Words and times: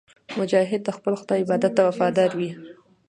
مجاهد 0.39 0.81
د 0.85 0.89
خپل 0.97 1.13
خدای 1.21 1.39
عبادت 1.43 1.71
ته 1.77 1.81
وفادار 1.89 2.31
وي. 2.39 2.51